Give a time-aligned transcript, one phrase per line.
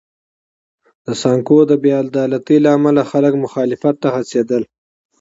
[1.05, 4.63] د سانکو د بې عدالتۍ له امله خلک مخالفت ته هڅېدل.